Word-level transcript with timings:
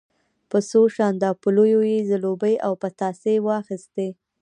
په 0.49 0.57
څو 0.69 0.81
شانداپولیو 0.95 1.79
یې 1.91 1.99
زلوبۍ 2.09 2.55
او 2.65 2.71
پتاسې 2.83 3.33
واخیستې. 3.47 4.07